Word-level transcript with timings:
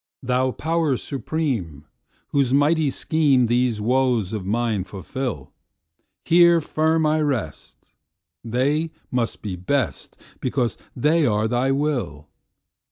Thou 0.23 0.49
Power 0.49 0.97
Supreme, 0.97 1.85
whose 2.29 2.51
mighty 2.51 2.87
schemeThese 2.89 3.79
woes 3.79 4.33
of 4.33 4.47
mine 4.47 4.83
fulfil, 4.83 5.53
Here 6.25 6.59
firm 6.59 7.05
I 7.05 7.21
rest; 7.21 7.85
they 8.43 8.89
must 9.11 9.43
be 9.43 9.55
best, 9.55 10.19
Because 10.39 10.75
they 10.95 11.27
are 11.27 11.47
Thy 11.47 11.69
will! 11.69 12.27